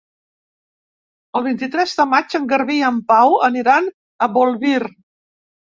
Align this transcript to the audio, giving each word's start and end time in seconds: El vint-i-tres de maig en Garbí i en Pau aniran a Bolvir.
El 1.41 1.45
vint-i-tres 1.49 1.93
de 2.01 2.07
maig 2.15 2.37
en 2.41 2.49
Garbí 2.55 2.81
i 2.81 2.83
en 2.91 2.99
Pau 3.13 3.39
aniran 3.51 3.95
a 4.29 4.35
Bolvir. 4.39 4.79